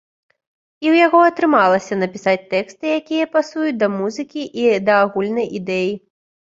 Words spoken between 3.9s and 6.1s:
музыкі і да агульнай ідэі.